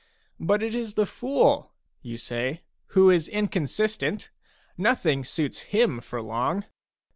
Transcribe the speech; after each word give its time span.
"But 0.49 0.63
it 0.63 0.73
is 0.73 0.95
the 0.95 1.03
fool/' 1.05 1.69
you 2.01 2.17
say, 2.17 2.63
"who 2.95 3.11
is 3.11 3.27
inconsistent; 3.27 4.31
nothing 4.75 5.23
suits 5.23 5.59
him 5.69 5.99
for 6.01 6.23
long." 6.23 6.65